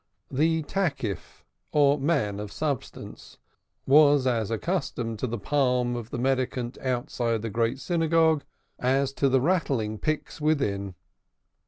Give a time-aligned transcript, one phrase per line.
[0.31, 3.37] The Takif, or man of substance,
[3.85, 8.43] was as accustomed to the palm of the mendicant outside the Great Synagogue
[8.79, 10.95] as to the rattling pyx within.